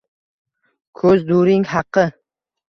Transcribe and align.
Ko’z 1.01 1.21
during 1.27 1.67
haqqi. 1.75 2.07